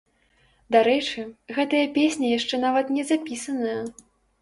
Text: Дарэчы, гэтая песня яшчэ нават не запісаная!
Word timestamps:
Дарэчы, 0.75 1.27
гэтая 1.59 1.83
песня 1.99 2.35
яшчэ 2.39 2.63
нават 2.67 2.93
не 2.99 3.09
запісаная! 3.15 3.81